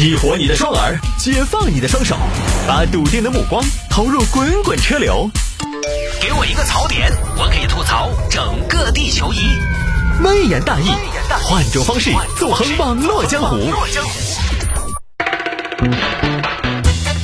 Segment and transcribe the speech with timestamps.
[0.00, 2.16] 激活你的双耳，解放你的双手，
[2.66, 5.30] 把笃定的目光投入滚滚车流。
[6.22, 9.58] 给我一个槽点，我可以吐槽整个地球仪。
[10.24, 10.88] 微言大义，
[11.42, 13.58] 换种方式纵横网络江湖。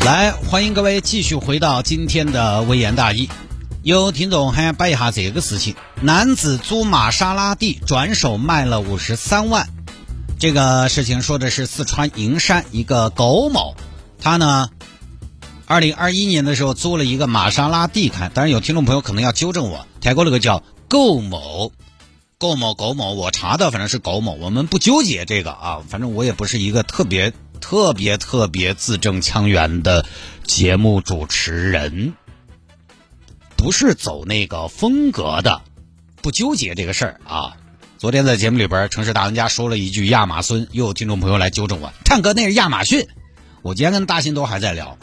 [0.04, 3.30] 来，欢迎各位继续回到今天的微言大义。
[3.84, 9.66] 有听众还摆一下这个事情：男子租玛莎拉蒂转手卖了五十三万。
[10.38, 13.74] 这个事情说的是四川营山一个苟某，
[14.20, 14.68] 他呢，
[15.64, 18.28] 二零二一年的时候租了一个玛莎拉蒂开。
[18.28, 21.72] 当然有听众朋友可能要纠正我，泰国那个叫苟某，
[22.36, 25.82] 苟某苟某，我查的反正是苟某，我们不纠结这个啊。
[25.88, 30.04] 反正我也不是一个特别特别特别字正腔圆的
[30.44, 32.12] 节目主持人，
[33.56, 35.62] 不是走那个风格的，
[36.20, 37.56] 不纠结这个事儿啊。
[37.98, 43.08] 昨天在节目里边，城市大玩家说了一句亚马孙，又有听众朋友来纠正我，唱歌那是亚马逊。
[43.62, 44.98] 我今天跟大新都还在聊，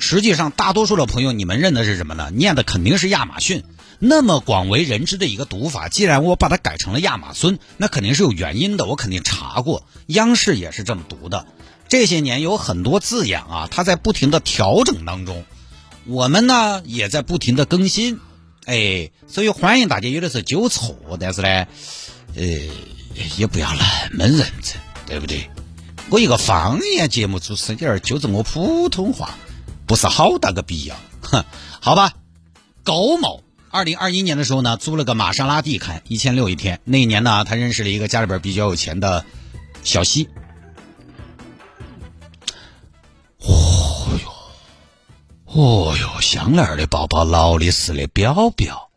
[0.00, 2.32] 实际上大多数的朋友你们认的是什么呢？
[2.34, 3.62] 念的肯定是亚马逊。
[4.00, 8.86] 那么广为人知的一个读法，既然我把它改成了亚马孙，那肯定是有原因的。
[8.86, 11.46] 我肯定查过，央视也是这么读的。
[11.86, 15.44] 这些年有很多字眼啊，它在不停的调整当中，
[16.06, 18.18] 我们呢也在不停的更新。
[18.64, 21.66] 哎，所以欢迎大家有的时候纠错，但是呢。
[22.34, 22.42] 呃，
[23.36, 25.50] 也不要那么认真，对不对？
[26.10, 29.30] 我一个方言节目主持人，纠正我普通话，
[29.86, 30.96] 不是好大个必要。
[31.22, 31.44] 哼，
[31.80, 32.12] 好吧。
[32.84, 36.80] 苟某二零二一年的时候呢，租了个玛莎拉蒂开，一千六一天。
[36.84, 39.24] 那一年呢，他认识了一个家里边比较有钱的
[39.84, 40.28] 小西。
[43.38, 44.32] 哦哟，
[45.46, 48.90] 哦哟，香奈儿的包包，劳力士的表表。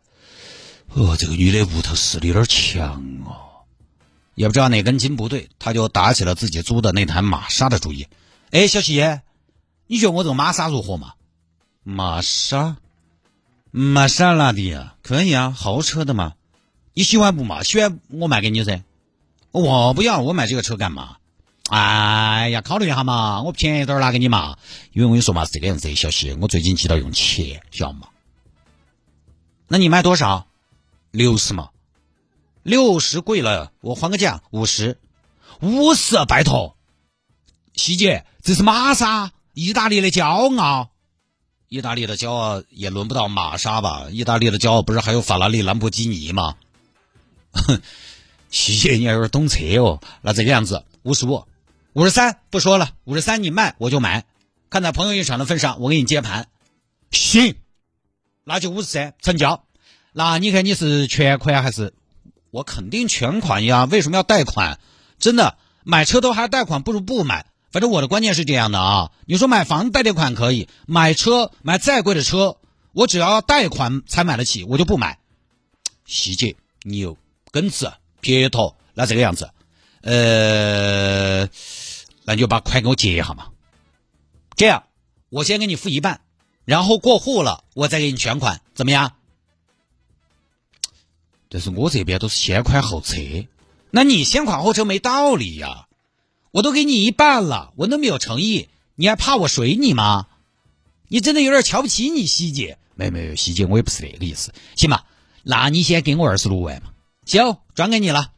[0.96, 3.36] 哦，这个女的屋头势力有点强哦，
[4.34, 8.08] 也不知道哪根筋不对，他就打起了自己租的那台玛莎的主意。
[8.50, 9.20] 哎，小西，
[9.86, 11.12] 你觉得我这个玛莎如何嘛？
[11.82, 12.76] 玛莎，
[13.70, 16.32] 玛莎拉蒂啊，可以啊，豪车的嘛。
[16.94, 17.62] 你喜欢不嘛？
[17.62, 18.82] 喜欢我卖给你噻。
[19.50, 21.18] 我不要，我买这个车干嘛？
[21.68, 24.56] 哎呀，考虑一下嘛，我便宜点拿给你嘛。
[24.92, 28.08] 因为我跟你说嘛，是这个样子，小西，我最近急到用钱，晓得嘛？
[29.68, 30.46] 那你卖多少？
[31.10, 31.70] 六十嘛，
[32.62, 34.98] 六十贵了，我还个价，五十，
[35.60, 36.76] 五十，拜托，
[37.74, 40.26] 希姐，这是玛莎，意大利的骄
[40.58, 40.90] 傲，
[41.68, 44.08] 意大利的骄傲也轮不到玛莎吧？
[44.10, 46.56] 意大利的骄傲不是还有法拉利、兰博基尼吗？
[47.52, 47.80] 哼，
[48.50, 50.00] 希姐，你有点懂车哦。
[50.20, 51.44] 那这个样子，五十五，
[51.94, 54.26] 五十三，不说了，五十三你卖我就买，
[54.68, 56.48] 看在朋友一场的份上，我给你接盘，
[57.10, 57.56] 行，
[58.44, 59.64] 那就五十三，成交。
[60.18, 61.92] 那你看你是全款还是？
[62.50, 64.80] 我肯定全款呀，为什么要贷款？
[65.18, 67.44] 真的买车都还贷款，不如不买。
[67.70, 69.12] 反正我的观念是这样的啊。
[69.26, 72.56] 你说买房贷贷款可以，买车买再贵的车，
[72.92, 75.18] 我只要贷款才买得起，我就不买。
[76.06, 77.18] 细节你有
[77.50, 79.50] 根子撇头，那这个样子，
[80.00, 81.46] 呃，
[82.24, 83.48] 那你就把款给我结一下嘛。
[84.54, 84.84] 这样，
[85.28, 86.22] 我先给你付一半，
[86.64, 89.12] 然后过户了，我再给你全款，怎么样？
[91.48, 93.16] 但是我这边都是先款后车，
[93.90, 95.86] 那你先款后车没道理呀！
[96.50, 100.26] 我都给你一半了，我那么有诚意，你还怕我水你吗？
[101.08, 102.78] 你真的有点瞧不起你西姐？
[102.94, 104.52] 没没有，西姐我也不是那个意思。
[104.74, 105.04] 行吧，
[105.42, 106.90] 那你先给我二十六万嘛，
[107.26, 108.32] 行，转给你了。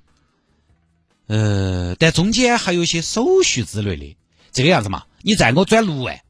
[1.29, 4.17] 呃，但中间还有一些手续之类的，
[4.51, 6.21] 这个样子嘛，你再给我转六万。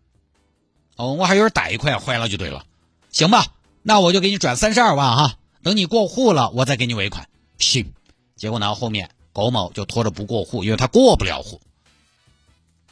[0.97, 2.67] 哦，我还有点贷款还了就对了，
[3.11, 3.47] 行吧？
[3.83, 5.38] 那我就给你转三十二万哈。
[5.63, 7.29] 等你过户了，我再给你尾款。
[7.59, 7.93] 行，
[8.37, 11.61] 结果呢，后面苟某就拖着不过户，因为他过不了户。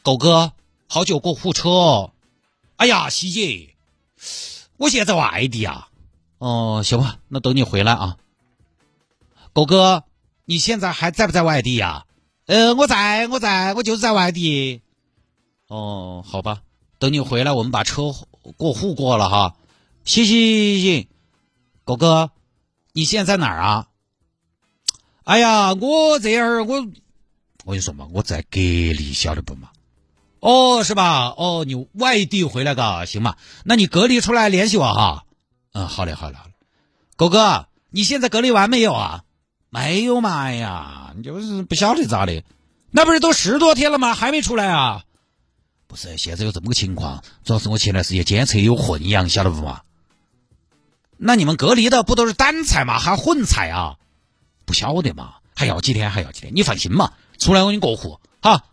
[0.02, 0.52] 狗哥，
[0.88, 2.12] 好久过户车哦。
[2.76, 3.74] 哎呀，西姐，
[4.76, 5.88] 我现在在外地啊。
[6.38, 8.16] 哦，行吧，那等你回来啊。
[9.52, 10.04] 狗哥，
[10.44, 12.04] 你现在还在不在外地呀？
[12.46, 14.82] 呃，我在，我在，我就是在外地。
[15.68, 16.62] 哦，好吧，
[16.98, 18.14] 等你回来，我们把车
[18.56, 19.56] 过户过了哈。
[20.04, 21.08] 行行行行，
[21.84, 22.30] 狗哥。
[22.96, 23.88] 你现在在哪儿啊？
[25.24, 26.76] 哎呀，我这儿我
[27.66, 29.68] 我跟你说嘛，我在隔离，晓得不嘛？
[30.40, 31.26] 哦，是吧？
[31.36, 33.36] 哦，你外地回来的，行嘛？
[33.64, 35.26] 那你隔离出来联系我哈。
[35.72, 36.52] 嗯，好嘞，好嘞，好嘞。
[37.16, 39.24] 狗哥，你现在隔离完没有啊？
[39.68, 40.44] 没有嘛？
[40.44, 42.42] 哎呀，你就是不晓得咋的？
[42.90, 44.14] 那不是都十多天了吗？
[44.14, 45.04] 还没出来啊？
[45.86, 49.82] 不是，现在有这么个情况，主要是我前段时间检测有混阳，晓得不嘛？
[51.16, 52.98] 那你们隔离的不都是单采吗？
[52.98, 53.96] 还混采啊？
[54.64, 55.34] 不晓得嘛？
[55.54, 56.10] 还要几天？
[56.10, 56.52] 还要几天？
[56.54, 58.64] 你放心嘛，出来我给你过户哈。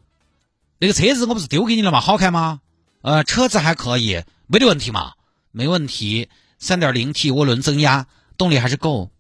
[0.80, 2.02] 那个车子我不是丢给你了吗？
[2.02, 2.60] 好看吗？
[3.02, 5.14] 呃，车子还可以，没得问题嘛，
[5.52, 6.30] 没问题。
[6.60, 8.08] 三点零 T 涡轮增压，
[8.38, 9.12] 动力还是够，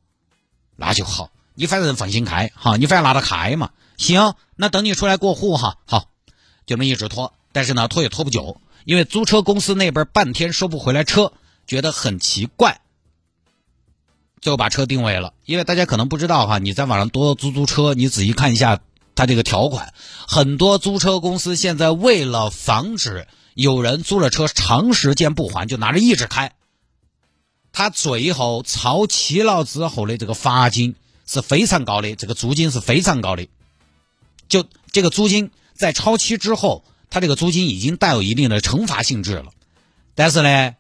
[0.78, 1.30] 那就好。
[1.56, 3.72] 你反正放心开，哈，你反正拿得开嘛。
[3.98, 6.10] 行，那等你出来过户哈，好，
[6.66, 11.34] 就这么一直拖，但是呢，拖也拖不久，因为租车公司那边半天收不回来车，
[11.68, 12.80] 觉得很奇怪，
[14.44, 15.34] 就把车定位了。
[15.46, 18.82] 因为大家可能不知道哈，你在网上多租租车，你仔细看一下
[19.16, 19.94] 它这个条款，
[20.28, 26.54] 很多租车公司现在为了防止有人租了车长时间不还，就拿着一直开，
[27.72, 33.48] 他最后超期了之后的这个罚金是非常高的，这个租金是非常高的。
[34.50, 39.52] 就这个租金在超期之后，他这个租金已经带有一定的惩罚性质了。
[40.16, 40.76] 但是呢，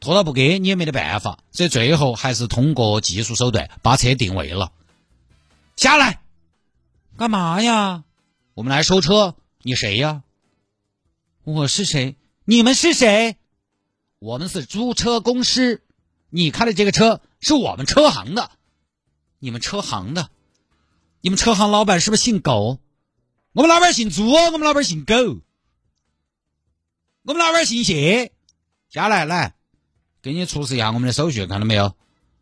[0.00, 4.72] 拖到不给你也没得办法，所以最后还是通过技术手段把车定位了。
[5.76, 6.20] 下来，
[7.16, 8.04] 干嘛呀？
[8.54, 9.36] 我们来收车。
[9.62, 10.22] 你谁呀？
[11.44, 12.16] 我是谁？
[12.44, 13.36] 你们是谁？
[14.18, 15.82] 我们是租车公司。
[16.30, 18.50] 你开的这个车是我们车行的。
[19.38, 20.30] 你们车行的？
[21.20, 22.78] 你们车行老板是不是姓狗？
[23.52, 25.14] 我们老板姓猪，我们老板姓狗，
[27.22, 28.32] 我们老板姓谢。
[28.88, 29.54] 下来，来，
[30.22, 31.94] 给你出示一下我们的手续，看到没有？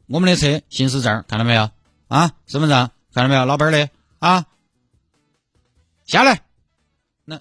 [0.06, 1.70] 我们的车行驶证看到没有？
[2.08, 3.44] 啊，身份证看到没有？
[3.44, 4.46] 老板的啊，
[6.06, 6.42] 下来。
[7.24, 7.40] 那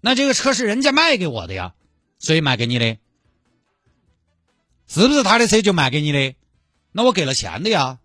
[0.00, 1.74] 那这个车是人家卖给我的呀，
[2.18, 2.98] 谁卖给你的？
[4.86, 6.34] 是不是他的车就卖给你的？
[6.92, 7.98] 那我给了钱的呀。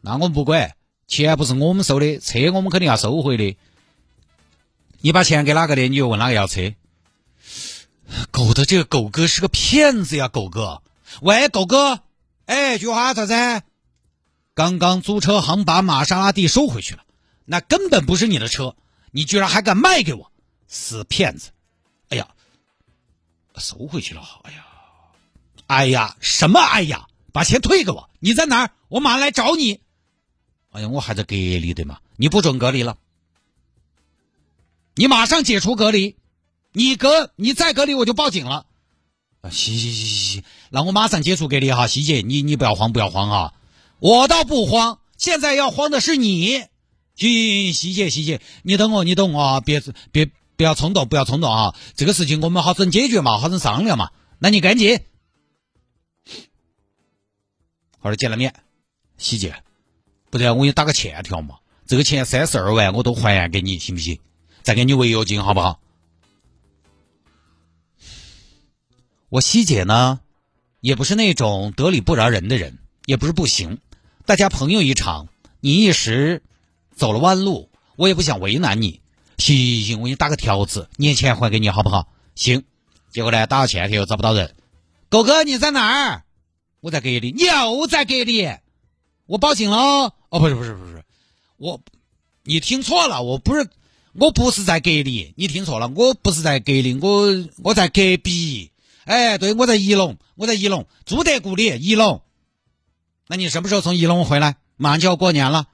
[0.00, 0.74] 那我们不管，
[1.06, 3.56] 钱不是我们收的，车我们肯定要收回的。
[5.00, 6.74] 你把钱给哪个的，你就问哪个要车。
[8.30, 10.82] 狗的这个狗哥是个骗子呀，狗哥。
[11.22, 12.00] 喂，狗哥，
[12.46, 13.62] 哎，菊花咋子？
[14.54, 17.04] 刚刚租车行把玛莎拉蒂收回去了，
[17.44, 18.76] 那根本不是你的车，
[19.10, 20.30] 你居然还敢卖给我，
[20.68, 21.50] 死骗子！
[22.10, 22.28] 哎呀，
[23.56, 24.66] 收回去了，哎呀，
[25.66, 27.06] 哎呀，什么哎呀？
[27.32, 28.10] 把钱退给我！
[28.18, 28.70] 你在哪儿？
[28.88, 29.80] 我马上来找你。
[30.72, 32.98] 哎呀，我还在隔离的嘛，你不准隔离了。
[34.96, 36.16] 你马上解除隔离，
[36.72, 38.66] 你隔你再隔离我就报警了。
[39.40, 43.54] 啊，行行行行行，那我马上解除隔离哈，西姐，你你不要慌不要慌啊，
[43.98, 46.66] 我倒不慌，现在要慌的是你。
[47.16, 49.82] 行，西姐西姐，你等我你等我啊，别
[50.12, 54.10] 别不要冲动不要冲动啊，这个事情我们好生解决嘛，好生商量嘛。
[54.38, 55.00] 那你赶紧，
[57.98, 58.54] 后儿见了面，
[59.16, 59.62] 西姐，
[60.30, 61.56] 不然我给你打个欠条嘛，
[61.86, 64.18] 这个钱三十二万我都还给你，行不行？
[64.62, 65.80] 再给你违约金好不好？
[69.30, 70.18] 我希姐呢，
[70.80, 73.78] 也不是那种得理不饶人的人，也不是不行。
[74.26, 75.28] 大家朋友一场，
[75.60, 76.42] 你一时
[76.96, 79.00] 走了弯路，我也不想为难你。
[79.38, 82.08] 行行行，我给你打个条子，年钱还给你好不好？
[82.34, 82.64] 行。
[83.12, 84.56] 结果呢，打了欠条又找不到人。
[85.08, 86.24] 狗哥你在哪儿？
[86.80, 88.48] 我在隔离，你又在隔离。
[89.26, 90.12] 我报警了。
[90.30, 91.04] 哦，不是不是不是，
[91.56, 91.80] 我
[92.42, 93.68] 你听错了，我不是。
[94.12, 98.72] 我不是在隔离，你听错了，我不是在隔离，我我在隔壁。
[99.04, 102.20] 哎，对，我在仪陇，我在仪陇，朱德故里，仪陇。
[103.28, 104.56] 那你什么时候从仪陇回来？
[104.76, 105.66] 马上就要过年了，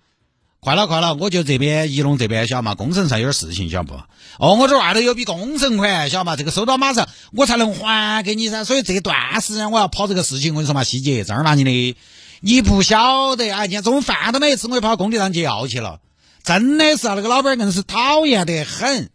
[0.60, 3.94] 快了快了，我就这边仪陇这边晓得嘛，工程上有点事情晓得不？
[4.38, 11.96] 哦，我这外头有笔工程款晓得嘛，这个收到马上我才能还给你噻，所以这段时间我要跑这个事情，我跟你说嘛，细节正儿八经的，
[12.40, 16.00] 你不晓得啊，今天中午饭都没吃，我就跑工地上去要去了。
[16.42, 19.10] 真的是啊，那个老板硬是讨厌得很，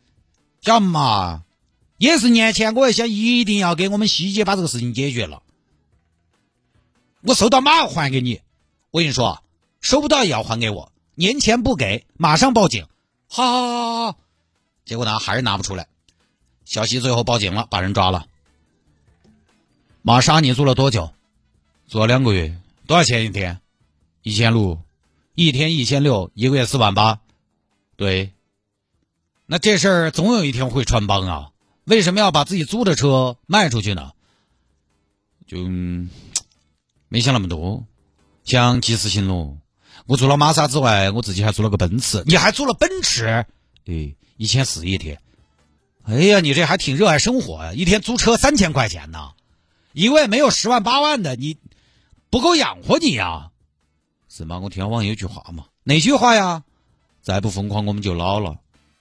[0.61, 1.43] 晓得嘛？
[2.01, 5.43] 也是年前我想一定要给我们西姐把这个事情解决了。
[7.21, 8.41] 我收到马还给你，
[8.89, 9.43] 我跟你说，
[9.81, 10.91] 收不到也要还给我。
[11.13, 12.87] 年前不给，马上报警。
[13.27, 14.19] 好，好，好，好好。
[14.83, 15.89] 结果呢，还是拿不出来。
[16.65, 18.25] 小西最后报警了，把人抓了。
[20.01, 21.13] 玛莎，你做了多久？
[21.85, 22.59] 做了两个月。
[22.87, 23.61] 多少钱一天？
[24.23, 24.81] 一千六。
[25.35, 27.19] 一天一千六，一个月四万八，
[27.95, 28.33] 对。
[29.45, 31.50] 那这事儿总有一天会穿帮啊！
[31.85, 34.11] 为什么要把自己租的车卖出去呢？
[35.47, 35.57] 就
[37.09, 37.85] 没想那么多，
[38.43, 39.57] 想及时行乐。
[40.05, 42.23] 我除了玛莎之外，我自己还租了个奔驰。
[42.25, 43.45] 你还租了奔驰？
[43.83, 45.19] 对，一千四一天。
[46.03, 47.73] 哎呀，你这还挺热爱生活啊！
[47.73, 49.31] 一天租车三千块钱呢，
[49.93, 51.57] 一个月没有十万八万的，你
[52.29, 53.51] 不够养活你呀！
[54.29, 54.59] 是吗？
[54.59, 56.63] 我听网友一句话嘛，哪句话呀？
[57.21, 58.57] 再不疯狂，我们就老了。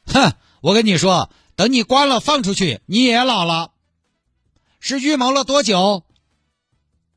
[0.06, 0.32] 哼！
[0.60, 3.72] 我跟你说，等你关了放出去，你也老了。
[4.80, 6.02] 是预谋了多久？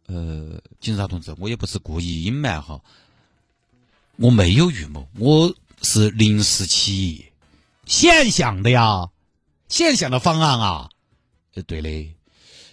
[0.07, 2.81] 呃，警察同志，我也不是故意隐瞒哈，
[4.17, 7.25] 我没有预谋，我是临时起意，
[7.85, 9.11] 现想的呀。
[9.69, 10.89] 现想的方案啊。
[11.53, 12.13] 呃，对的，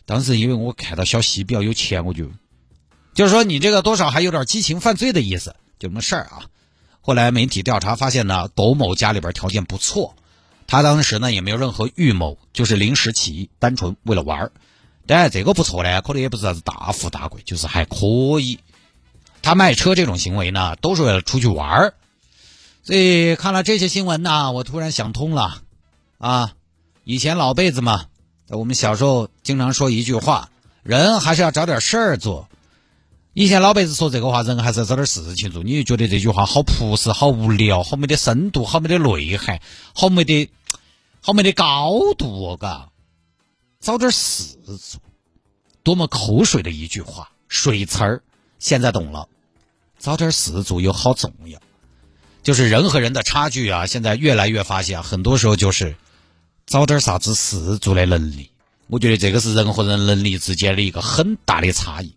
[0.06, 2.28] 当时因为我看到小西比较有钱，我就
[3.14, 6.50] 就是说你这个多少还有点激情犯罪的意思，就这么事儿啊。
[7.00, 10.16] 后来媒体调查发现呢，窦某家里边条件不错，
[10.70, 14.52] 他当时呢也没有任何预谋，就是临时起意，单纯为了玩儿。
[15.04, 18.06] 当然这个不错呢，可能也不是啥子大富大贵，就是还可
[18.40, 18.60] 以。
[19.42, 21.94] 他卖车这种行为呢，都是为了出去玩儿。
[22.84, 25.60] 所以看了这些新闻呢，我突然想通了，
[26.18, 26.52] 啊，
[27.02, 28.04] 以前老辈子嘛，
[28.48, 30.50] 我们小时候经常说一句话：
[30.84, 32.48] 人还是要找点事儿做。
[33.32, 35.62] 以前老辈子说这个话，人还是要找点事情做。
[35.62, 39.60] 你就觉得这句话好朴实、好无聊、好没得深度、好没得内涵、
[39.94, 40.50] 好没得、
[41.20, 42.90] 好没得高度，嘎。
[43.80, 45.00] 找点事做，
[45.82, 48.22] 多么口水的一句话，水词儿。
[48.58, 49.28] 现在懂了，
[49.98, 51.58] 找点事做又好重要。
[52.42, 55.96] 就是人和人的差距啊，现在越来越发现，很多时候就是
[56.66, 58.50] 找点啥子事做的能力。
[58.86, 62.14] 我觉得这个是人和人能力之间的一个很大的差异。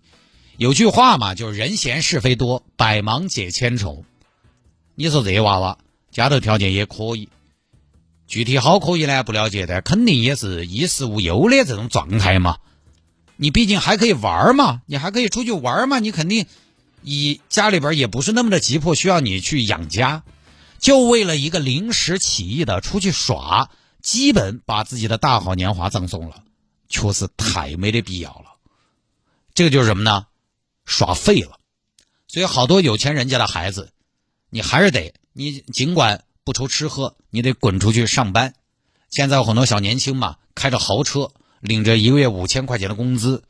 [0.57, 4.03] 有句话嘛，就是人闲是非多，百忙解千愁。
[4.95, 5.77] 你说这娃娃
[6.11, 7.29] 家头条件也可以，
[8.27, 12.57] 具体好可以呢不了解，的肯定也是衣食无忧的这种状态嘛。
[13.35, 16.45] 你毕竟还可以玩嘛，你还可以出去玩嘛，你肯定
[17.01, 20.23] 以家里边也不是那么的急迫，需要你去养家，
[20.79, 23.69] 就为了一个临时起意的出去耍，
[24.01, 26.43] 基本把自己的大好年华葬送了，
[26.89, 28.55] 确实太没得必要了。
[29.53, 30.27] 这个就是什么呢？
[30.85, 31.59] 耍废了，
[32.27, 33.91] 所以好多有钱人家的孩子，
[34.49, 38.53] 你还是得你尽管不愁吃喝，你得滚出去上班。
[39.09, 43.43] 现在有很多小年轻嘛，开着豪车，领着一个月五千块钱的工资，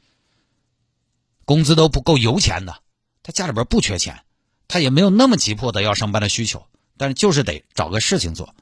[1.46, 2.78] 工资都不够油钱的。
[3.24, 4.24] 他家里边不缺钱，
[4.68, 6.66] 他也没有那么急迫的要上班的需求，
[6.98, 8.54] 但是就是得找个事情做。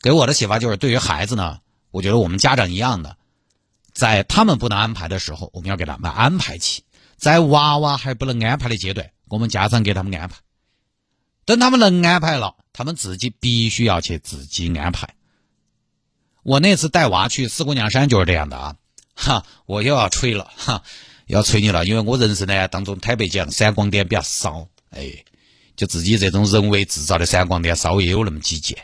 [0.00, 3.16] 给我的启发就是，对于孩子呢，我觉得我们家长一样的，
[3.94, 6.84] 在他们不能安排的时候，我们要给他们安排起。
[7.16, 10.36] 在娃娃还不能安排的阶段，我们家长给他们安排；
[11.44, 15.08] 等他们能安排了，他们自己必须要去自己安排。
[16.42, 18.76] 我那次带娃去四姑娘山就是这样的啊，
[19.14, 20.82] 哈，我又要吹了，哈，
[21.26, 25.24] 要吹你了，因为我人生呢当中坦白讲闪光点比较少，哎，
[25.76, 28.76] 就自己这种人为制造的闪光点稍微有那么几件。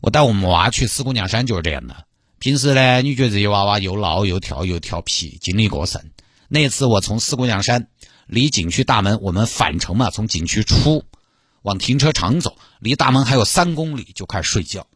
[0.00, 2.04] 我带我们娃去四姑娘山就是这样的，
[2.40, 6.02] 平时呢，你觉得这些娃娃又闹又跳又调皮，精力过剩。
[6.48, 7.86] 那次我从四姑娘山
[8.26, 11.04] 离景区大门，我们返程嘛，从景区出
[11.62, 14.86] 往停车场走，离大门还有三公里就开始睡觉。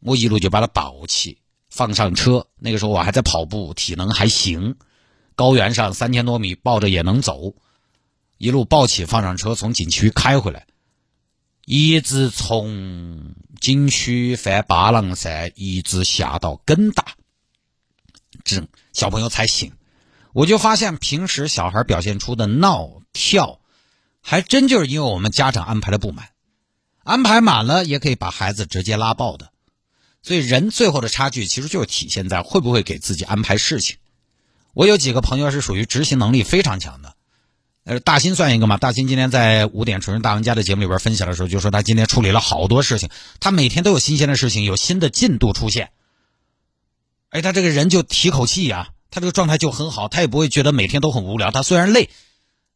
[0.00, 1.38] 我一路就把他抱起，
[1.70, 2.48] 放上车。
[2.58, 4.76] 那个时候我还在跑步，体能还行。
[5.34, 7.54] 高原上三千多米，抱着也能走。
[8.36, 10.66] 一路抱起放上车，从景区开回来，
[11.64, 17.14] 一直从景区翻八郎山，一直下到耿大，
[18.44, 19.72] 这小朋友才醒。
[20.32, 23.60] 我就发现，平时小孩表现出的闹跳，
[24.26, 26.30] 还真就是因为我们家长安排的不满，
[27.02, 29.50] 安排满了也可以把孩子直接拉爆的。
[30.22, 33.98] 所以人最后的差距，其实就是体现在会不会给自己安排事情。
[34.72, 37.14] 我有几个朋友是属于执行能力非常强的，
[37.84, 38.78] 呃，大新算一个嘛。
[38.78, 45.90] 大新今天在五点纯人大玩家的节目里边分享的时候，就说他今天处理了好多事情，他每天都有新鲜的事情，有新的进度出现。
[47.28, 48.88] 哎，他这个人就提口气呀。
[49.10, 51.52] 他这个状态就很好，他也不会觉得每天都很无聊。
[51.52, 52.08] 他虽然累，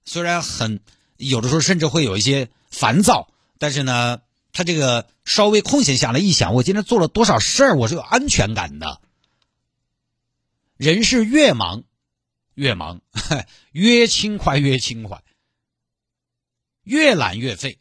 [0.05, 0.79] 虽然很
[1.19, 4.23] 有的时候甚至会有一些烦躁，但是呢，
[4.53, 9.01] 他这个稍微空闲下来一想，我今天做了多少事儿，我是有安全感的。
[10.79, 11.85] 人是越忙
[12.55, 13.03] 越忙，
[13.73, 15.23] 越轻快越轻快，
[16.85, 17.79] 越懒越废。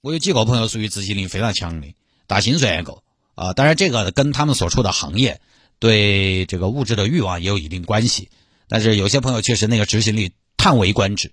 [0.00, 1.94] 我有几个朋友属于执行力非常强的，
[2.26, 3.02] 打薪水也够
[3.34, 3.52] 啊。
[3.52, 5.40] 当然，这个跟他们所处的行业。
[5.80, 8.30] 对这个物质的欲望也有一定关系，
[8.66, 11.30] 但是有些朋友确实那个执行力叹为观止，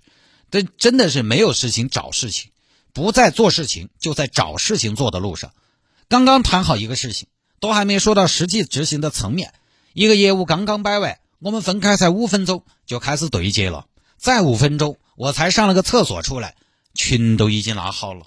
[0.50, 2.50] 但真的是没有事情找事情，
[2.92, 5.52] 不在做事情就在找事情做的路上。
[6.08, 7.28] 刚刚谈好一个事情，
[7.60, 9.52] 都还没说到实际执行的层面，
[9.92, 13.86] 一个业务刚刚摆完，我们分开才五分钟就开始对接了，
[14.16, 16.54] 再五分钟我才上了个厕所出来，
[16.94, 18.26] 群都已经拉好了。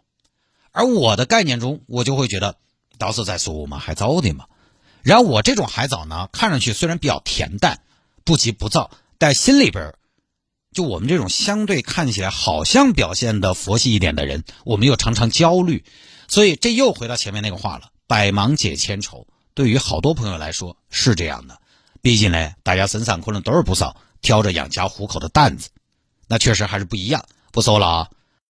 [0.72, 2.58] 而我的概念中，我就会觉得
[2.98, 4.46] 到时候再说嘛，还早的嘛。
[5.02, 7.82] 然后我这种海藻呢，看上去虽然比较恬淡，
[8.26, 9.96] 不急不躁，但心里边
[10.72, 15.84] 就我们这种相对看起来好像表现的佛系一点的人，我们又常常焦虑，
[16.28, 19.26] 所以这又回到前面那个话了：百忙解千愁。
[19.56, 21.60] 对于好多朋友来说是这样的，
[22.02, 25.70] 毕竟呢，大家身上可能都是不少挑着养家糊口的担子，
[26.28, 27.26] 那确实还是不一样。
[27.52, 28.10] 不说了啊，